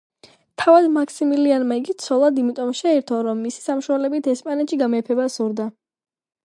თავად 0.61 0.87
მაქსიმილიანმა 0.93 1.77
იგი 1.81 1.95
ცოლად 2.05 2.39
იმიტომ 2.45 2.73
შეირთო, 2.81 3.21
რომ 3.29 3.45
მისი 3.49 3.65
საშუალებით 3.69 4.33
ესპანეთში 4.35 4.85
გამეფება 4.85 5.31
სურდა. 5.37 5.71